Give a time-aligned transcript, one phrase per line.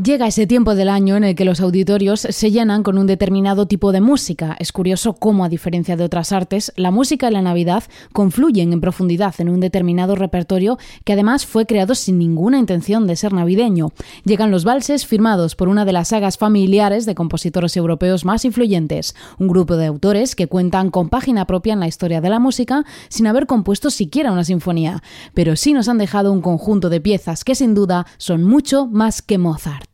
[0.00, 3.66] Llega ese tiempo del año en el que los auditorios se llenan con un determinado
[3.66, 4.54] tipo de música.
[4.60, 8.80] Es curioso cómo, a diferencia de otras artes, la música y la Navidad confluyen en
[8.80, 13.88] profundidad en un determinado repertorio que además fue creado sin ninguna intención de ser navideño.
[14.24, 19.16] Llegan los valses firmados por una de las sagas familiares de compositores europeos más influyentes,
[19.40, 22.84] un grupo de autores que cuentan con página propia en la historia de la música
[23.08, 25.02] sin haber compuesto siquiera una sinfonía,
[25.34, 29.22] pero sí nos han dejado un conjunto de piezas que sin duda son mucho más
[29.22, 29.87] que Mozart.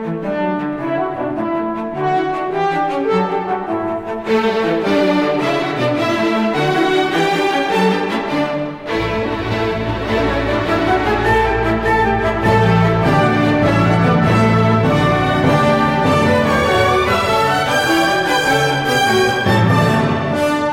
[0.00, 0.47] Thank you.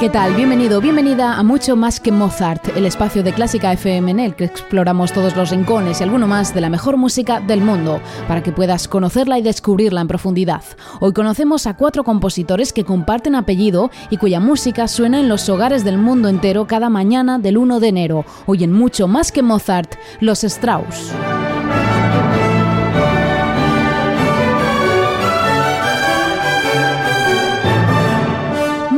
[0.06, 0.36] ¿Qué tal?
[0.36, 4.44] Bienvenido, bienvenida a Mucho Más que Mozart, el espacio de Clásica FM en el que
[4.44, 8.52] exploramos todos los rincones y alguno más de la mejor música del mundo, para que
[8.52, 10.62] puedas conocerla y descubrirla en profundidad.
[11.00, 15.84] Hoy conocemos a cuatro compositores que comparten apellido y cuya música suena en los hogares
[15.84, 18.26] del mundo entero cada mañana del 1 de enero.
[18.46, 21.14] Hoy en Mucho Más que Mozart, los Strauss.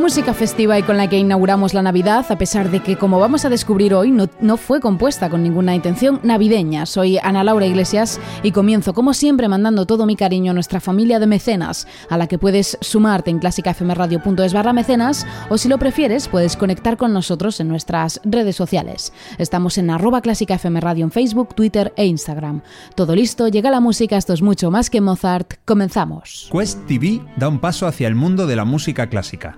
[0.07, 3.43] Música festiva y con la que inauguramos la Navidad, a pesar de que, como vamos
[3.43, 6.85] a descubrir hoy, no, fue compuesta con ninguna intención navideña.
[6.85, 11.19] Soy Ana Laura Iglesias y comienzo, como siempre, mandando todo mi cariño a nuestra familia
[11.19, 16.29] de mecenas, a la que puedes sumarte en clásicafmradio.es barra mecenas o, si lo prefieres,
[16.29, 19.11] puedes conectar con nosotros en nuestras redes sociales.
[19.37, 22.61] Estamos en arroba clásicafmradio en Facebook, Twitter e Instagram.
[22.95, 25.55] Todo listo, llega la música, esto es mucho más que Mozart.
[25.65, 26.47] Comenzamos.
[26.49, 29.57] Quest TV da un paso hacia el mundo de la música clásica.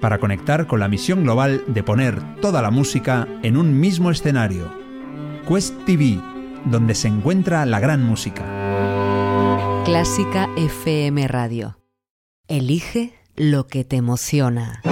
[0.00, 4.72] para conectar con la misión global de poner toda la música en un mismo escenario.
[5.48, 6.20] Quest TV,
[6.64, 8.44] donde se encuentra la gran música.
[9.84, 11.78] Clásica FM Radio.
[12.46, 14.82] Elige lo que te emociona.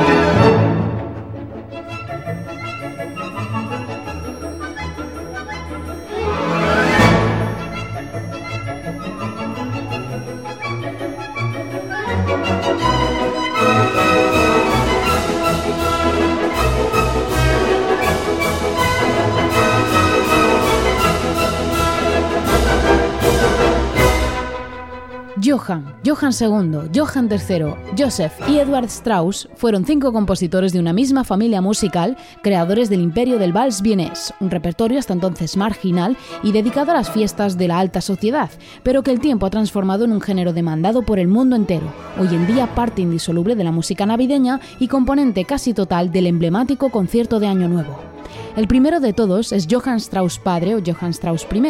[25.46, 31.22] Johann, Johann II, Johann III, Joseph y Edward Strauss fueron cinco compositores de una misma
[31.22, 36.90] familia musical, creadores del imperio del vals vienés, un repertorio hasta entonces marginal y dedicado
[36.90, 38.50] a las fiestas de la alta sociedad,
[38.82, 42.26] pero que el tiempo ha transformado en un género demandado por el mundo entero, hoy
[42.26, 47.38] en día parte indisoluble de la música navideña y componente casi total del emblemático concierto
[47.38, 48.16] de Año Nuevo.
[48.56, 51.62] El primero de todos es Johann Strauss padre o Johann Strauss I.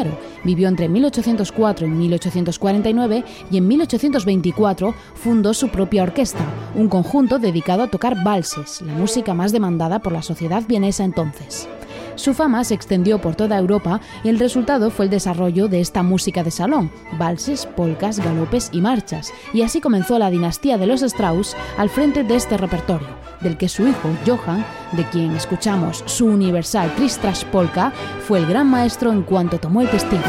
[0.44, 6.44] Vivió entre 1804 y 1849 y en 1824 fundó su propia orquesta,
[6.74, 11.68] un conjunto dedicado a tocar valses, la música más demandada por la sociedad vienesa entonces.
[12.16, 16.02] Su fama se extendió por toda Europa y el resultado fue el desarrollo de esta
[16.02, 21.02] música de salón, valses, polcas, galopes y marchas, y así comenzó la dinastía de los
[21.02, 23.08] Strauss al frente de este repertorio,
[23.40, 27.92] del que su hijo, Johann, de quien escuchamos su universal Tristras Polka,
[28.26, 30.22] fue el gran maestro en cuanto tomó el testigo.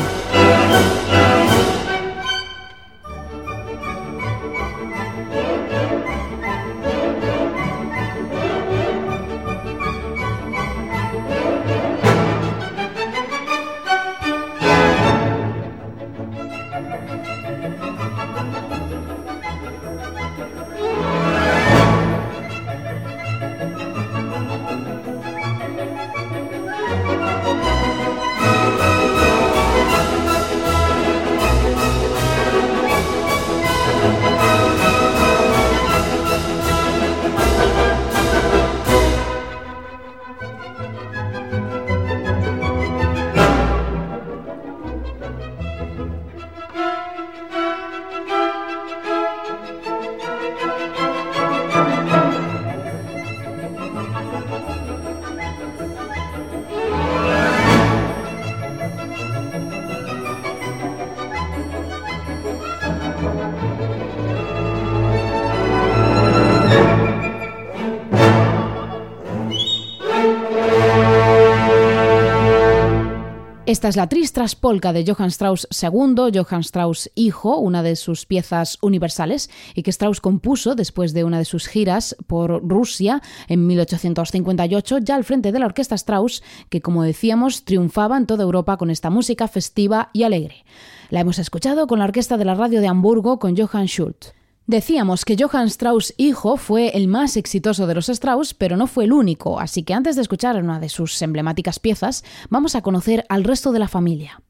[73.68, 78.26] Esta es la Tristras Polka de Johann Strauss II, Johann Strauss hijo, una de sus
[78.26, 83.68] piezas universales, y que Strauss compuso después de una de sus giras por Rusia en
[83.68, 88.78] 1858, ya al frente de la orquesta Strauss, que como decíamos triunfaba en toda Europa
[88.78, 90.64] con esta música festiva y alegre.
[91.10, 94.37] La hemos escuchado con la orquesta de la radio de Hamburgo con Johann Schultz.
[94.68, 99.06] Decíamos que Johann Strauss hijo fue el más exitoso de los Strauss, pero no fue
[99.06, 103.26] el único, así que antes de escuchar una de sus emblemáticas piezas, vamos a conocer
[103.30, 104.42] al resto de la familia.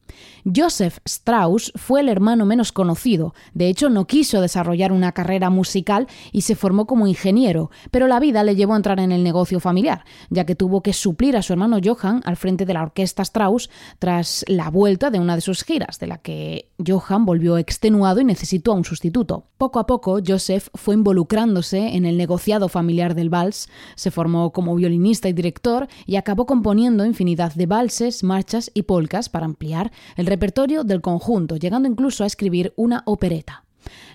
[0.55, 6.07] Joseph Strauss fue el hermano menos conocido, de hecho no quiso desarrollar una carrera musical
[6.31, 9.59] y se formó como ingeniero, pero la vida le llevó a entrar en el negocio
[9.59, 13.23] familiar, ya que tuvo que suplir a su hermano Johann al frente de la orquesta
[13.23, 18.21] Strauss tras la vuelta de una de sus giras, de la que Johann volvió extenuado
[18.21, 19.47] y necesitó a un sustituto.
[19.57, 24.75] Poco a poco, Joseph fue involucrándose en el negociado familiar del vals, se formó como
[24.75, 30.36] violinista y director y acabó componiendo infinidad de valses, marchas y polcas para ampliar el
[30.37, 33.63] repertorio del conjunto, llegando incluso a escribir una opereta.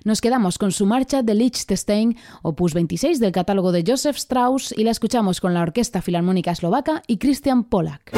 [0.05, 4.85] Nos quedamos con su marcha de Liechtenstein, opus 26 del catálogo de Joseph Strauss, y
[4.85, 8.13] la escuchamos con la Orquesta Filarmónica Eslovaca y Christian Polak.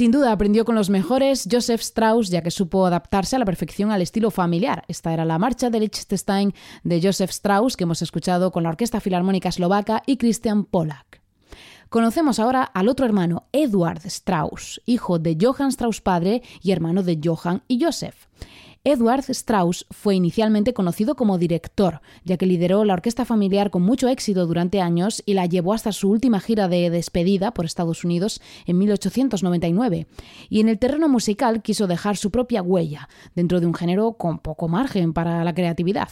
[0.00, 3.90] Sin duda aprendió con los mejores Joseph Strauss, ya que supo adaptarse a la perfección
[3.90, 4.82] al estilo familiar.
[4.88, 6.54] Esta era la marcha de Liechtenstein
[6.84, 11.20] de Joseph Strauss que hemos escuchado con la Orquesta Filarmónica Eslovaca y Christian Polak.
[11.90, 17.20] Conocemos ahora al otro hermano, Eduard Strauss, hijo de Johann Strauss padre y hermano de
[17.22, 18.26] Johann y Joseph.
[18.82, 24.08] Edward Strauss fue inicialmente conocido como director, ya que lideró la orquesta familiar con mucho
[24.08, 28.40] éxito durante años y la llevó hasta su última gira de despedida por Estados Unidos
[28.64, 30.06] en 1899.
[30.48, 34.38] Y en el terreno musical quiso dejar su propia huella, dentro de un género con
[34.38, 36.08] poco margen para la creatividad.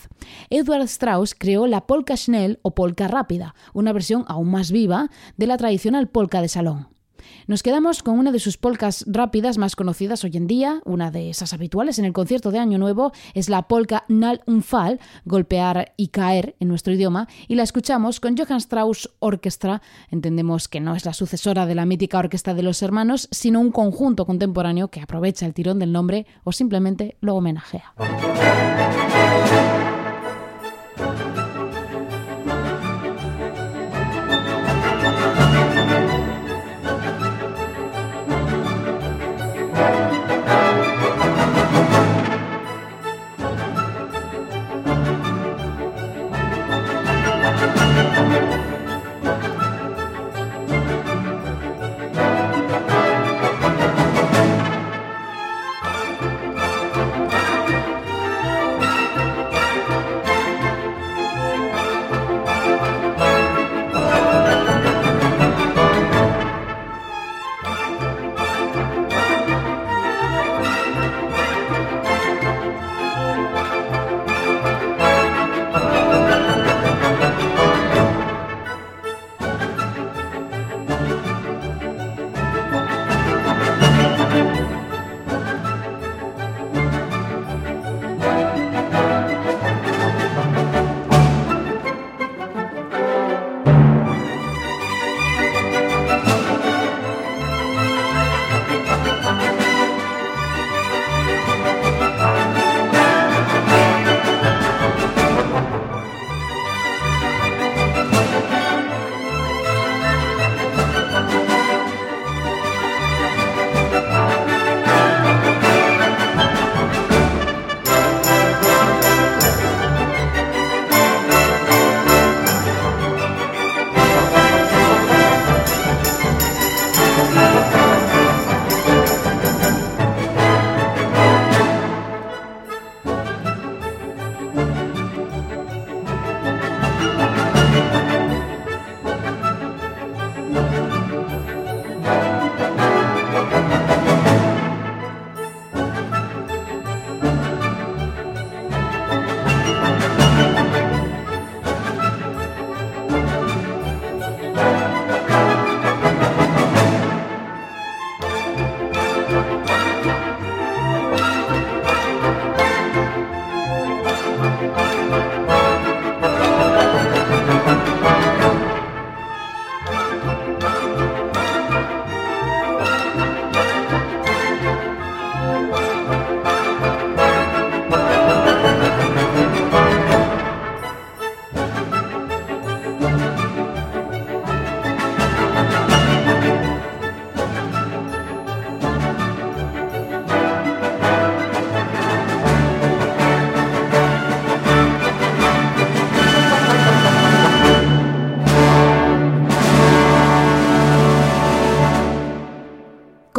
[0.50, 5.08] Edward Strauss creó la polka schnell o polka rápida, una versión aún más viva
[5.38, 6.97] de la tradicional polka de salón.
[7.46, 11.30] Nos quedamos con una de sus polcas rápidas más conocidas hoy en día, una de
[11.30, 16.08] esas habituales en el concierto de Año Nuevo, es la polka Nal Unfall, golpear y
[16.08, 19.82] caer en nuestro idioma, y la escuchamos con Johann Strauss Orchestra.
[20.10, 23.72] Entendemos que no es la sucesora de la mítica Orquesta de los Hermanos, sino un
[23.72, 27.94] conjunto contemporáneo que aprovecha el tirón del nombre o simplemente lo homenajea.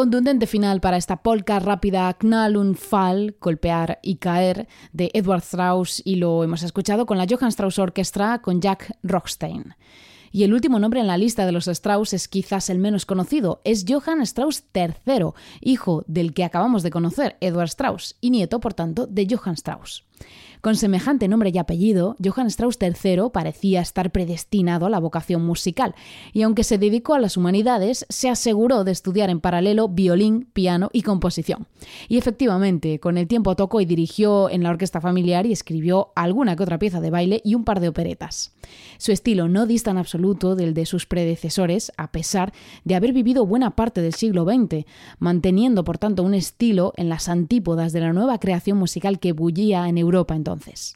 [0.10, 6.02] Contundente final para esta polka rápida Knall und Fall, golpear y caer, de Edward Strauss,
[6.04, 9.76] y lo hemos escuchado con la Johann Strauss Orchestra con Jack Rockstein.
[10.32, 13.62] Y el último nombre en la lista de los Strauss es quizás el menos conocido,
[13.64, 18.74] es Johann Strauss III, hijo del que acabamos de conocer, Edward Strauss, y nieto, por
[18.74, 20.09] tanto, de Johann Strauss.
[20.62, 25.96] Con semejante nombre y apellido, Johann Strauss III parecía estar predestinado a la vocación musical,
[26.34, 30.90] y aunque se dedicó a las humanidades, se aseguró de estudiar en paralelo violín, piano
[30.92, 31.68] y composición.
[32.10, 36.58] Y efectivamente, con el tiempo tocó y dirigió en la orquesta familiar y escribió alguna
[36.58, 38.54] que otra pieza de baile y un par de operetas.
[38.98, 42.52] Su estilo no dista en absoluto del de sus predecesores, a pesar
[42.84, 44.86] de haber vivido buena parte del siglo XX,
[45.20, 49.88] manteniendo por tanto un estilo en las antípodas de la nueva creación musical que bullía
[49.88, 50.96] en Europa entonces entonces.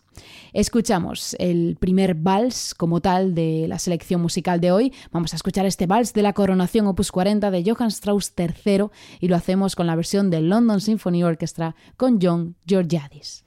[0.54, 4.94] Escuchamos el primer vals como tal de la selección musical de hoy.
[5.12, 8.86] Vamos a escuchar este vals de la coronación Opus 40 de Johann Strauss III
[9.20, 13.44] y lo hacemos con la versión del London Symphony Orchestra con John Georgiadis.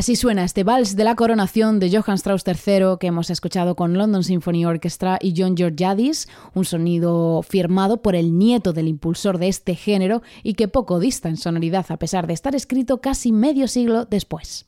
[0.00, 3.98] Así suena este vals de la coronación de Johann Strauss III que hemos escuchado con
[3.98, 9.48] London Symphony Orchestra y John Georgiadis, un sonido firmado por el nieto del impulsor de
[9.48, 13.68] este género y que poco dista en sonoridad a pesar de estar escrito casi medio
[13.68, 14.64] siglo después.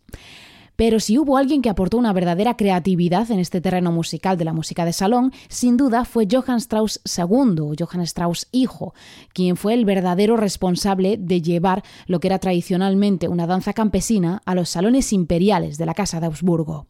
[0.84, 4.52] Pero si hubo alguien que aportó una verdadera creatividad en este terreno musical de la
[4.52, 8.92] música de salón, sin duda fue Johann Strauss II, Johann Strauss hijo,
[9.32, 14.56] quien fue el verdadero responsable de llevar lo que era tradicionalmente una danza campesina a
[14.56, 16.88] los salones imperiales de la Casa de Augsburgo.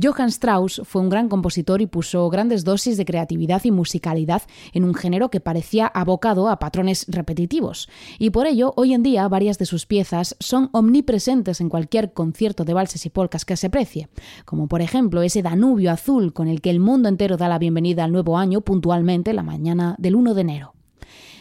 [0.00, 4.84] Johann Strauss fue un gran compositor y puso grandes dosis de creatividad y musicalidad en
[4.84, 9.58] un género que parecía abocado a patrones repetitivos, y por ello hoy en día varias
[9.58, 14.08] de sus piezas son omnipresentes en cualquier concierto de valses y polcas que se precie,
[14.44, 18.04] como por ejemplo ese Danubio azul con el que el mundo entero da la bienvenida
[18.04, 20.79] al nuevo año puntualmente la mañana del 1 de enero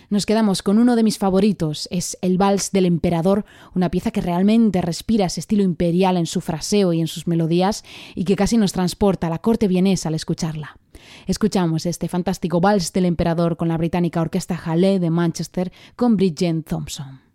[0.10, 3.45] nos quedamos con uno de mis favoritos, es el Vals del Emperador,
[3.76, 7.84] una pieza que realmente respira ese estilo imperial en su fraseo y en sus melodías
[8.15, 10.78] y que casi nos transporta a la corte vienesa al escucharla.
[11.28, 16.65] Escuchamos este fantástico Vals del Emperador con la británica Orquesta Halle de Manchester con Bridget
[16.67, 17.29] Thompson.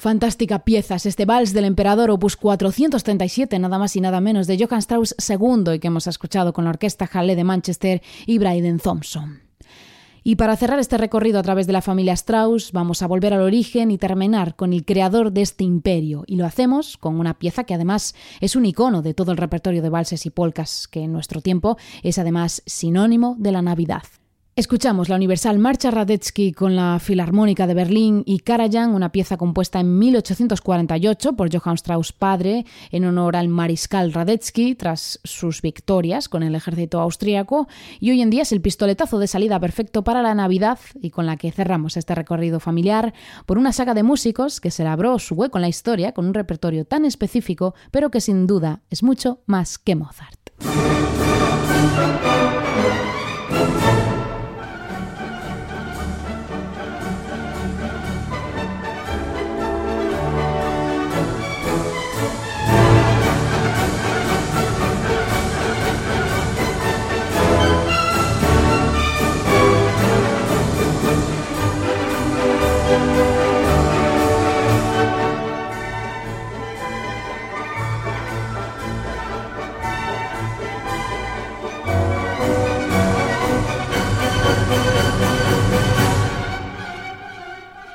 [0.00, 4.56] Fantástica pieza es este vals del emperador opus 437, nada más y nada menos, de
[4.56, 8.78] Johann Strauss II y que hemos escuchado con la Orquesta Halle de Manchester y Bryden
[8.78, 9.40] Thompson.
[10.22, 13.42] Y para cerrar este recorrido a través de la familia Strauss, vamos a volver al
[13.42, 16.24] origen y terminar con el creador de este imperio.
[16.26, 19.82] Y lo hacemos con una pieza que además es un icono de todo el repertorio
[19.82, 24.04] de valses y polcas, que en nuestro tiempo es además sinónimo de la Navidad.
[24.60, 29.80] Escuchamos la Universal Marcha Radetzky con la Filarmónica de Berlín y Karajan, una pieza compuesta
[29.80, 36.42] en 1848 por Johann Strauss padre en honor al mariscal Radetzky tras sus victorias con
[36.42, 37.68] el ejército austríaco
[38.00, 41.24] y hoy en día es el pistoletazo de salida perfecto para la Navidad y con
[41.24, 43.14] la que cerramos este recorrido familiar
[43.46, 46.34] por una saga de músicos que se labró su hueco en la historia con un
[46.34, 50.50] repertorio tan específico pero que sin duda es mucho más que Mozart.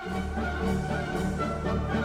[0.05, 0.41] ハハ
[1.63, 2.04] ハハ!